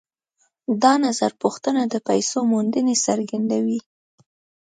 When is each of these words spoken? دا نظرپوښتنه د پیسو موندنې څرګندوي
دا 0.81 0.93
نظرپوښتنه 1.05 1.81
د 1.87 1.95
پیسو 2.07 2.39
موندنې 2.51 2.95
څرګندوي 3.05 3.79